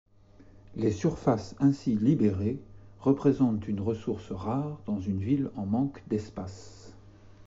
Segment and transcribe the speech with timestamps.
[0.77, 2.57] Les surfaces ainsi libérées
[3.01, 6.95] représentent une ressource rare dans une ville en manque d'espace.